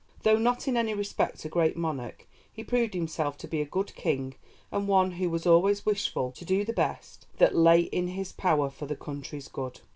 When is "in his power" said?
7.81-8.71